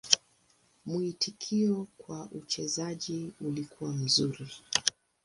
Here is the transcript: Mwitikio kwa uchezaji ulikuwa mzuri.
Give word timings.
Mwitikio 0.85 1.87
kwa 1.97 2.29
uchezaji 2.31 3.31
ulikuwa 3.41 3.93
mzuri. 3.93 4.49